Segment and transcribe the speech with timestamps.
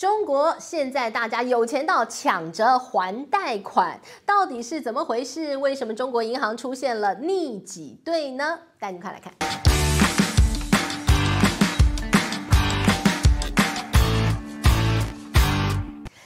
[0.00, 5.54] 中国现在大家有钱到抢着还贷款，到底是怎么回事？
[5.58, 8.60] 为什么中国银行出现了逆挤兑呢？
[8.78, 9.30] 带你快来看。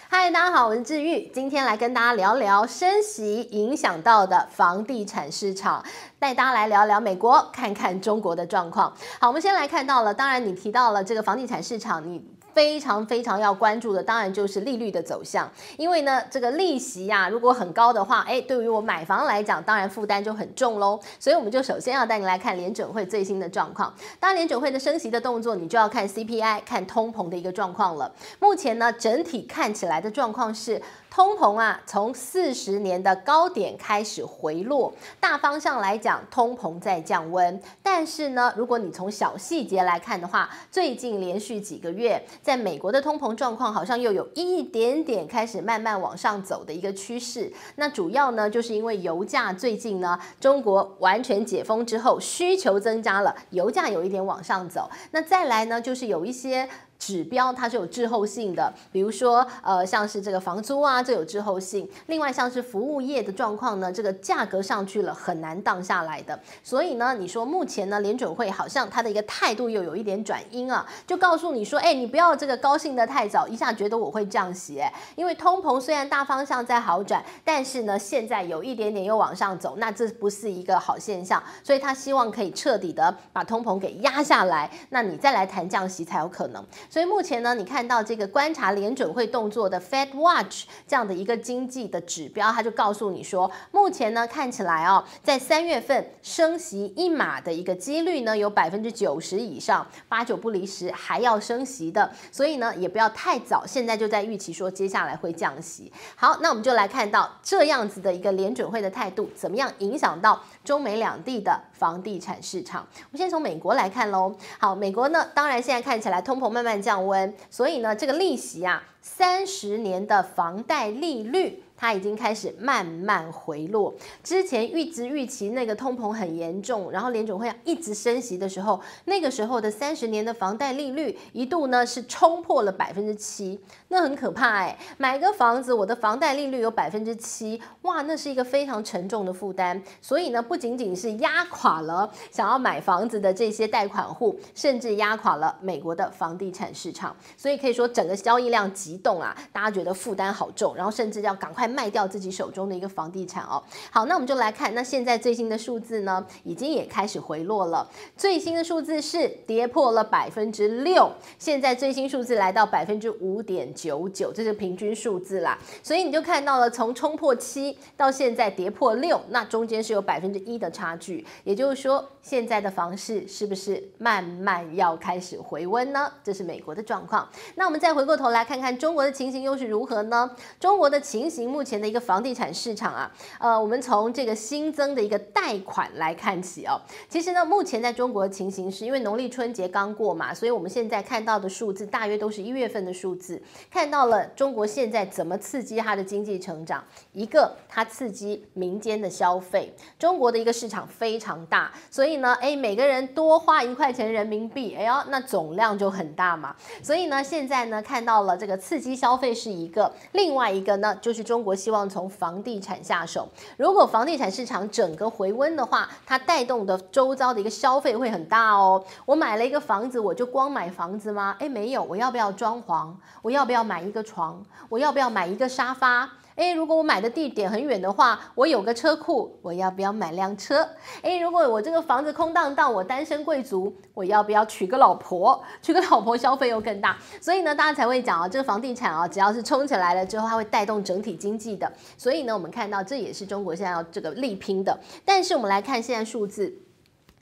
[0.08, 5.84] 嗨，大家好，我是志玉，今天来跟大家聊聊升息影响到的房地产市场，
[6.20, 8.94] 带大家来聊聊美国，看看中国的状况。
[9.18, 12.22] 好，我们先来看到了，当然你提到了这个房地产市场，你。
[12.54, 20.98] 非常非常要关注的，当然就是利率的走向，因为呢，这个利息呀、啊，如果很高的话，哎，对于我买房来讲，当然负担就很重喽。
[21.18, 23.92] 所以我们就首先要带你来看联准会最新的状况。
[24.20, 28.10] 当然，联准会的升息的动作，你就要看 CPI，看通膨的一个状况了。
[28.38, 30.80] 目前呢，整体看起来的状况是。
[31.14, 37.62] 通膨啊，从四十年的高点开始回落，大方向来讲，通膨在降温。
[37.84, 47.52] 但是呢，如果你从小细节来看的话，最近连续几个月，在美国的通膨状况好像又有一点点开始慢慢往上走的一个趋势。
[47.76, 54.90] 那主要呢，就是因为油价最近呢，中国完全解封之后，需求增加了，油价有一点往上走。
[55.12, 56.68] 那再来呢，就是有一些。
[56.96, 61.88] 指标它是有滞后性的，比如说呃像是这个房租啊，这有滞后性。
[62.06, 66.40] 另外像是服务业的状况呢，这个价格上去了很难降下来的。
[66.62, 74.82] 所以呢，你说目前呢联准会好像它的一个态度又有一点转阴啊，就告诉你说，哎，你不要这个高兴得太早，一下觉得我会降息，
[75.14, 81.42] 因为通膨虽然大方向在好转，但是呢现在有一点点又往上走，那这不是一个好现象。
[81.62, 86.64] 所以他希望可以彻底的把通膨给压下来，那你再来谈降息才有可能。
[86.88, 90.64] 所以目前呢，你看到这个观察联准会动作的 Fed Watch
[90.94, 105.92] 这样的一个经济的指标，它就告诉你说，目前呢看起来哦，在三月份升息一码的一个几率呢有百分之九十以上，八九不离十还要升息的，所以呢也不要太早，现在就在预期说接下来会降息。
[106.14, 112.86] 好，那我们就来看到这样子的一个联准会的态度，怎么样影响到中美两地的房地产市场？
[112.92, 114.32] 我们先从美国来看喽。
[114.60, 121.63] 好，美国呢，当然现在看起来通膨慢慢降温，所以呢，这个利息啊，三十年的房贷利率。
[121.76, 123.92] 它已经开始慢慢回落。
[124.22, 134.78] 之前一直预期那个通膨很严重，然后联总会一直升息的时候，那个时候的三十年的房贷利率一度呢是冲破了百分之七，那很可怕哎！
[134.98, 139.82] 买个房子，我的房贷利率有百分之七，哇，那是一个非常沉重的负担。
[140.00, 147.14] 所以呢，不仅仅是压垮了想要买房子的这些贷款户，甚至压垮了美国的房地产市场。
[147.36, 151.63] 所以可以说整个交易量急冻啊，大家觉得负担好重，然后甚至要赶快。
[151.66, 153.62] 卖掉自己手中的一个房地产哦。
[153.90, 157.88] 好，那我们就来看，那现在最新的数字呢，已经也开始回落了。
[158.16, 165.58] 最新的数字是跌破了百分之六，现在最新数字来到百分之五点九九，这是平均数字啦。
[165.82, 171.24] 所以你就看到了，从冲破七到现在跌破六，那中间是有百分之一的差距。
[171.44, 176.10] 也就是说，现在的房市是不是慢慢要开始回温呢？
[176.24, 177.28] 这是美国的状况。
[177.54, 180.28] 那我们再回过头来看看中国的情形又是如何呢？
[180.58, 181.44] 中国的情形。
[181.44, 186.80] 目前的一个房地产市场啊，呃，我们从这个新增的一个贷款来看起哦。
[187.06, 193.40] 其实呢，目前在中国的情形是因为农历春节刚过嘛，所以我们现在看到的数字大约都是一月份的数字。
[193.70, 196.82] 看到了中国现在怎么刺激它的经济成长？
[197.12, 199.72] 一个，它刺激民间的消费。
[199.98, 206.56] 中国的一个市场非常大，所以呢，哎，每个人多花一块钱人民币，哎呦，那总量就很大嘛。
[206.82, 211.34] 所以呢，现在呢，看到了这个刺激消费是一个，另外一个呢，就是中。
[211.34, 213.28] 中国希望从房地产下手。
[213.56, 218.80] 如果房地产市场整个回温的话，它带动的周遭的一个消费会很大哦。
[219.04, 221.34] 我买了一个房子，我就光买房子吗？
[221.40, 222.94] 诶，没有，我要不要装潢？
[223.20, 224.40] 我要不要买一个床？
[224.68, 226.08] 我要不要买一个沙发？
[226.36, 230.68] 诶，如果我买的地点很远的话，我有个车库，我要不要买辆车？
[231.02, 235.40] 诶，如果我这个房子空荡荡，我单身贵族，我要不要娶个老婆？
[235.62, 241.72] 娶个老婆消费又更大，所以呢，大家才会讲啊，这个房地产啊，只要是冲起来了之后，它会带动整体经济的。
[241.96, 244.76] 所以呢，我们看到这也是中国现在要这个力拼的。
[245.04, 246.63] 但是我们来看现在数字。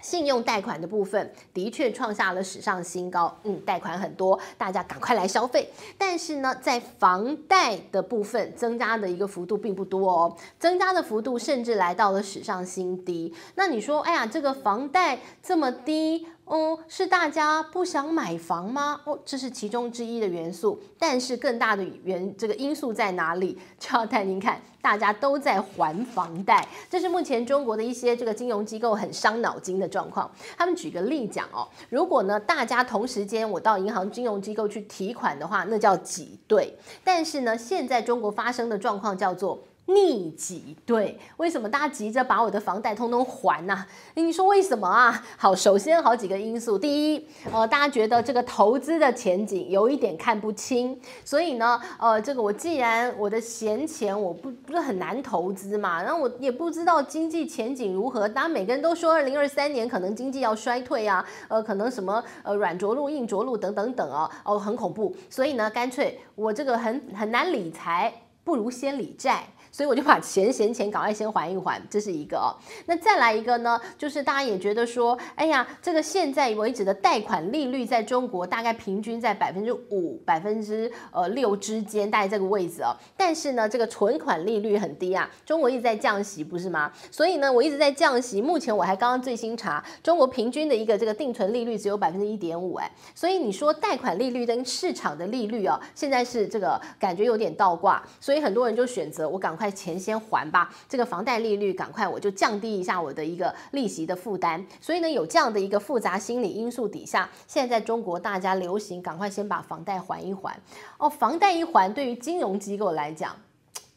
[0.02, 5.70] 信用贷款的部分的确创下了史上新高，嗯，贷款很多，大家赶快来消费。
[5.96, 13.32] 但是呢，在房贷的部分增加的一个幅度并不多哦，增加的幅度甚至来到了史上新低。
[13.54, 16.26] 那你说，哎呀，这个房贷这么低？
[16.52, 19.00] 哦，是大家不想买房吗？
[19.04, 20.78] 哦，这是其中之一的元素。
[20.99, 23.58] 但是更大的原这个因素在哪里？
[23.78, 30.31] 就要带您看，大家都在还房贷，这是目前中国的一些这个金融机构很伤脑筋的状况。
[30.54, 36.76] 他们举个例讲哦，如果呢大家同时间我到银行金融机构去提款的话，那叫挤兑。
[37.02, 39.58] 但是呢，现在中国发生的状况叫做。
[39.87, 43.84] 逆挤对，为什么大家急着把我的房贷通通还呢、
[44.14, 45.25] 你说为什么啊？
[45.37, 46.79] 好，首先好几个因素。
[46.79, 58.29] 第一，呃，大家觉得这个投资的前景有一点看不清，所以呢，呃，这个我既然我的闲钱我不不是很难投资嘛，然后我也不知道经济前景如何。
[58.29, 65.14] 当然每个人都说二零二三年可能经济要衰退啊，呃，可能什么呃软着陆、硬着陆等等等哦，哦，很恐怖。
[65.29, 68.12] 所以呢，干脆我这个很很难理财，
[68.44, 69.44] 不如先理债。
[69.72, 72.52] 所以我就把钱闲钱赶快先还一还，这是一个哦。
[72.84, 82.94] 那再来一个呢，就是大家也觉得说，哎呀，这个现在为止的贷款利率在中国大概平均在百分之五、百分之呃六之间，大概这个位置哦。
[83.16, 86.92] 但是呢，这个存款利率很低啊，中国一直在降息，不是吗？
[87.10, 88.42] 所以呢，我一直在降息。
[88.42, 99.61] 目前我还刚刚最新查，中国平均的一个这个定存利率只有百分之一点五，哎，所以你说贷款利率跟市场的利率哦，现在是这个感觉有点倒挂，所以很多人就选择我赶快。
[99.62, 104.66] 快钱先还吧，这个房贷利率赶快我就降低一下我的一个利息的负担。
[104.80, 110.58] 所以呢，有这样的一个复杂心理因素底下，现在在中国大家流行赶快先把房贷还一还。
[110.98, 113.36] 哦，房贷一还，对于金融机构来讲。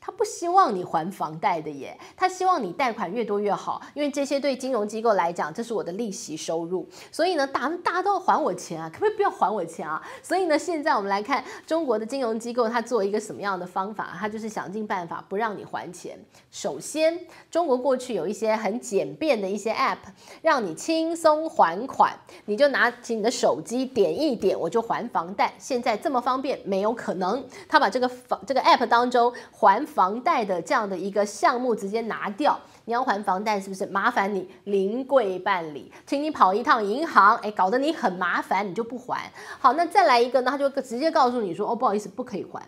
[0.05, 6.87] 他不希望你还房贷的耶，他希望你贷款越多越好，因为这些对金融机构来讲，这是我的利息收入。
[7.11, 9.99] 所以呢，大大家都要还我钱啊，可不可以不要还我钱啊？
[10.21, 14.15] 所以呢，现在我们来看中国的金融机构，它做一个什么样的方法？
[14.19, 16.15] 它就是想尽办法不让你还钱。
[16.51, 17.19] 首先，
[17.49, 19.97] 中国过去有一些很简便的一些 App，
[20.43, 22.13] 让你轻松还款，
[22.45, 25.51] 你就拿起你的手机点一点，我就还房贷。
[25.57, 27.43] 现在这么方便，没有可能。
[27.67, 29.83] 他把这个房这个 App 当中还。
[29.95, 33.85] 房贷的这样的一个项目直接拿掉，你要还房贷是不是？
[33.85, 39.31] 麻烦你临柜办理，请你跑一趟银行，哎，搞得你很麻烦，你就不还。
[39.57, 42.61] 好，那再来一个呢，他就直接告诉你说，哦，不好意思，不可以还。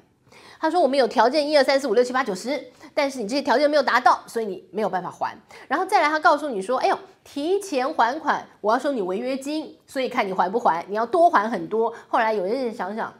[0.60, 5.38] 他说我们有条件，一二三四五六七八九十，但是你这些条件没有达到，所以你没有办法还。
[5.68, 11.94] 然后再来，他告诉你说，哎呦，提前还款，我要收你违约金，所以看你还不还，你要多还很多。
[12.08, 13.14] 后来有些人想想。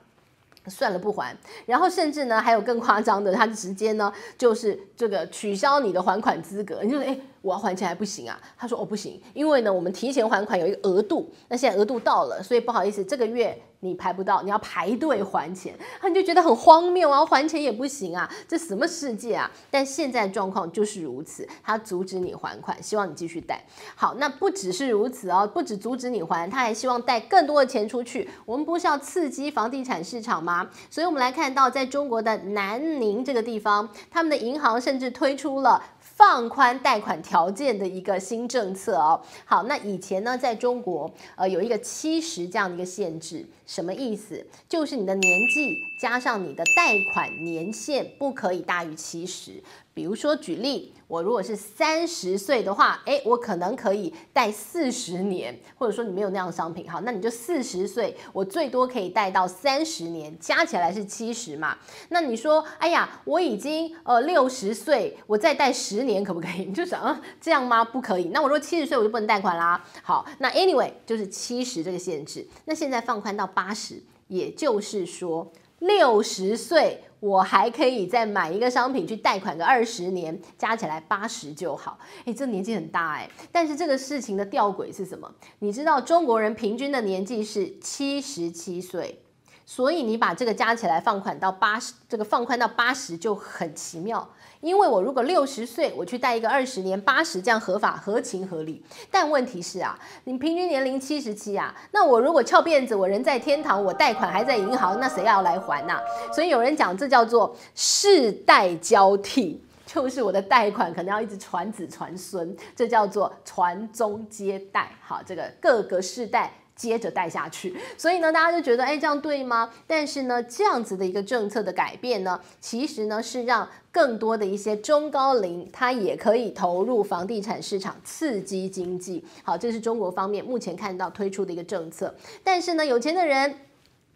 [0.70, 1.36] 算了不还，
[1.66, 7.06] 然后甚至呢还有更夸张的，他直接呢就是这个取消你的还款资格，你就哎。
[7.06, 8.38] 诶我要还钱还不行啊？
[8.58, 15.74] 他说哦不行，因为呢我们提前还款有一个额度，那现在额度到了，所以不好意思，这个月你排不到，你要排队还钱。
[16.02, 19.50] 他就觉得很荒谬啊，还钱也不行啊，这什么世界啊？
[19.72, 23.64] 但现在状况就是如此，他阻止你还款，希望你继续贷。
[23.96, 28.30] 好，那不只是如此哦，不止阻止你还，他还希望贷更多的钱出去。
[28.46, 30.68] 我们不是要刺激房地产市场吗？
[30.90, 35.82] 所以我们来看到，在中国的南宁这个地方，他们的银行甚至推出了。
[36.18, 39.22] 放宽贷款条件的一个新政策哦。
[39.46, 44.44] 好，那以前呢，在中国，呃，有一个七十这样的一个限制，什么意思？
[44.68, 49.62] 就是你的年纪加上你的贷款年限不可以大于七十。
[49.94, 61.76] 比如说，举例，我如果是三十岁的话，诶，我可能可以贷四十年，或者说你没有那样的商品，好，那你就四十岁，我最多可以贷到三十年，加起来是七十嘛。
[62.10, 66.66] 那你说，哎呀，我已经呃六十岁，我再贷十年可不可以？
[66.70, 67.84] 你就想啊，这样吗？
[67.84, 68.26] 不可以。
[68.26, 69.84] 那我说七十岁我就不能贷款啦。
[70.04, 72.46] 好，那 anyway 就是七十这个限制。
[72.66, 77.02] 那现在放宽到八十，也就是说六十岁。
[77.20, 81.98] 我还可以再买一个商品去贷款个二十年，加起来八十就好。
[82.26, 85.28] 诶，这年纪很大诶，但是这个事情的吊诡是什么？
[85.58, 89.20] 你知道中国人平均的年纪是七十七岁，
[89.66, 94.30] 所以你把这个加起来放款到八十，这个放宽到八十就很奇妙。
[94.62, 98.84] 因为我如果六十岁，我去贷一个二十年八十，这样合法合情合理。
[99.12, 106.02] 但问题是啊，你平均年龄七十七啊，那我如果翘辫子，我人在天堂，我贷款还在银行，那谁要来还呐、啊？
[106.34, 114.92] 所以有人讲这叫做世代交替，就是我的贷款可能要一直传子传孙，这叫做传宗接代。
[115.02, 116.52] 好，这个各个世代。
[116.78, 119.70] 接着贷下去，所以呢，大家就觉得，哎，这样对吗？
[119.88, 129.26] 但是呢，这样子的一个政策的改变呢，其实呢是让更多的一些中高龄，他也可以投入房地产市场，刺激经济。
[129.44, 132.14] 好，这是中国方面目前看到推出的一个政策。
[132.44, 133.56] 但是呢，有钱的人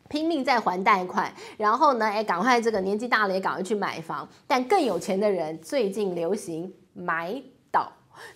[0.07, 4.29] 拼命在还贷款，然后呢，哎，赶快这个年纪大了也赶快去买房。
[4.45, 7.41] 但更有钱的人最近流行买。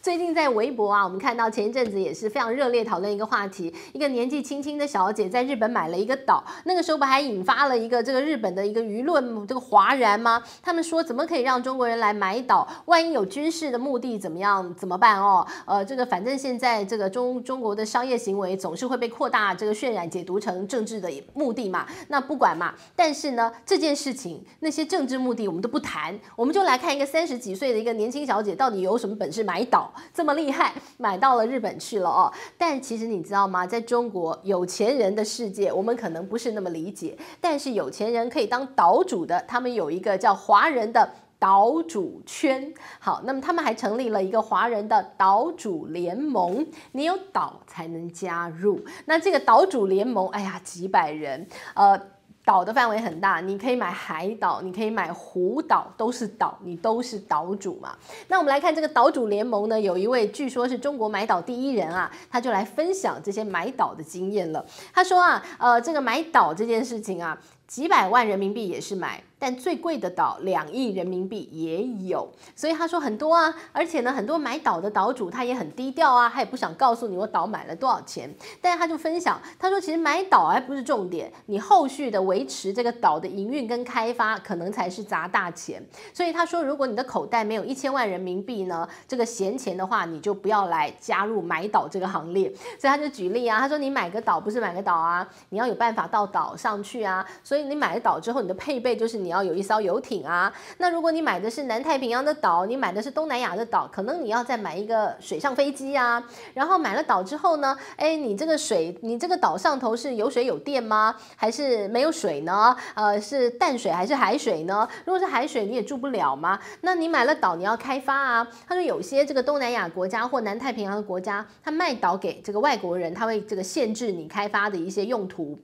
[0.02, 10.44] 最近在微博啊，我们看到前一阵子也是非常热烈讨论一个话题，一个年纪轻轻的小姐在日本买了一个岛，那个时候不还引发了一个这个日本的一个舆论这个哗然吗？
[10.62, 12.68] 他们说怎么可以让中国人来买岛？
[12.86, 15.46] 万一有军事的目的怎么样怎么办哦？
[15.66, 22.74] 呃，这个反正现在这个中中国的商业行为总是会被扩大这个渲染解读成政治的目的嘛，那不管嘛。
[22.96, 32.32] 但是呢，这件事情那些政治目的我们都不谈，我们就来看一个三十几岁的一个年轻小姐到底有什么本事买岛岛这么厉害，买到了日本去了哦。
[32.58, 33.68] 但其实你知道吗？
[33.68, 37.18] 在中国有钱人的世界，我们可能不是那么理解。
[37.42, 42.74] 但是有钱人可以当岛主的，他们有一个叫华人的岛主圈。
[43.00, 48.80] 好，那么他们还成立了一个华人的岛主联盟，你有岛才能加入。
[49.04, 52.00] 那这个岛主联盟，哎呀，几百人，呃。
[52.46, 57.98] 岛的范围很大，你可以买海岛，你可以买湖岛，都是岛，你都是岛主嘛。
[58.28, 64.64] 那我们来看这个岛主联盟呢，有一位据说是中国买岛第一人啊，他就来分享这些买岛的经验了。
[64.94, 67.36] 他说啊，呃，这个买岛这件事情啊，
[67.68, 69.24] 几百万人民币也是买。
[69.38, 78.34] 但最贵的岛两亿人民币也有，所以他说很多啊，而且呢，很多买岛的岛主他也很低调啊，他也不想告诉你我岛买了多少钱。
[78.62, 85.86] 但是他就分享，他说其实买岛还不是重点，你后续的维持这个岛的营运跟开发可能才是砸大钱。
[86.14, 92.50] 所以他说，如果你的口袋没有一千万人民币呢，这个闲钱的话，你就不要来加入买岛这个行列。
[92.80, 97.26] 所以他就举例啊，他说你买个岛不是买个岛啊，你要有办法到岛上去啊。
[97.44, 99.46] 所以你买了岛之后，你的配备就是你要。
[99.46, 106.24] 有一艘游艇啊，那如果你买的是南太平洋的岛，你买的是东南亚的岛，可能你要再买一个水上飞机啊。
[106.56, 111.16] 然后买了岛之后呢，哎，你这个水，你这个岛上头是有水有电吗？
[111.36, 112.76] 还是没有水呢？
[112.96, 114.88] 呃，是淡水还是海水呢？
[115.06, 116.60] 如果是海水，你也住不了吗？
[116.82, 118.48] 那你买了岛，你要开发啊。
[118.68, 125.60] 他说有些这个东南亚国家或南太平洋的国家，他卖岛给这个外国人，他会这个限制你开发的一些用途。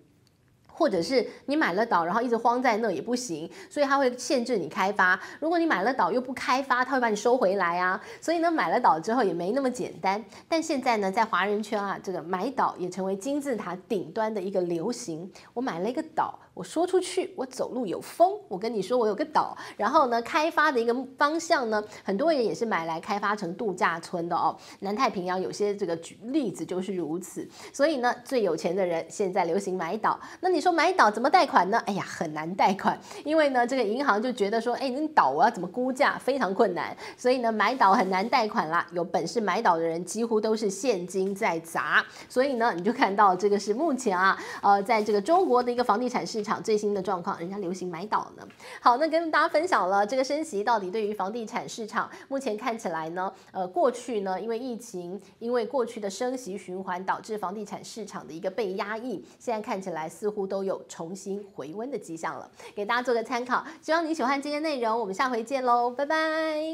[0.81, 5.19] 或者是你买了岛，然后一直荒在那也不行，所以它会限制你开发。
[5.39, 8.01] 如果你买了岛又不开发，它会把你收回来啊。
[8.19, 10.25] 所以呢，买了岛之后也没那么简单。
[10.49, 15.31] 但现在呢，在华人圈啊，这个买岛也成为金字塔顶端的一个流行。
[15.53, 16.39] 我买了一个岛。
[16.53, 18.37] 我说出去，我走路有风。
[18.49, 24.55] 我跟你说，我有个岛，然后呢，开发的一个方向呢，很多人也是买来开发成度假村的哦。
[24.79, 27.47] 南太平洋有些这个举例子就是如此。
[27.71, 30.19] 所以呢，最有钱的人现在流行买岛。
[30.41, 31.81] 那你说买岛怎么贷款呢？
[31.85, 36.95] 哎呀，很难贷款，因为呢，这个银行就觉得说，哎，你岛我要怎么估价，非常困难。
[37.15, 38.85] 所以呢，买岛很难贷款啦。
[38.91, 42.05] 有本事买岛的人几乎都是现金在砸。
[42.27, 46.40] 所以呢，你就看到这个是目前啊，呃，在这个中国的一个房地产市。
[46.41, 48.43] 市场最新的状况，人家流行买岛呢。
[48.81, 62.49] 好，那跟大家分享了这个升息到底对于房地产市场目前看起来呢，呃，过去呢因为疫情，因为过去的升息循环导致房地产市场的一个被压抑，现在看起来似乎都有重新回温的迹象了。
[62.73, 66.63] 给大家做个参考，希望你喜欢今天内容，我们下回见喽，拜拜。